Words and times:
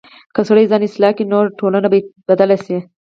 که 0.35 0.41
سړی 0.49 0.65
ځان 0.71 0.81
اصلاح 0.85 1.11
کړي، 1.17 1.25
نو 1.31 1.37
ټولنه 1.59 1.87
به 1.91 1.97
بدله 2.29 2.57
شي. 2.65 2.77